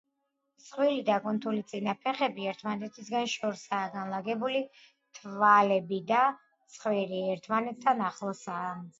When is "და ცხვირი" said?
6.13-7.21